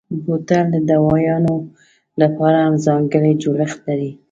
[0.23, 1.55] بوتل د دوایانو
[2.21, 4.11] لپاره هم ځانګړی جوړښت لري.